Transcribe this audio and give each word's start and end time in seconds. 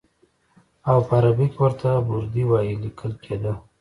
او 0.89 0.97
په 1.07 1.13
عربي 1.19 1.47
کې 1.53 1.59
ورته 1.63 1.89
بردي 2.07 2.43
وایي 2.47 2.73
لیکل 2.83 3.11
کېده. 3.23 3.53